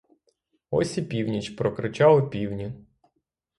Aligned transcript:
Ось 0.71 0.97
і 0.97 1.01
північ, 1.01 1.49
прокричали 1.49 2.29
півні. 2.29 2.73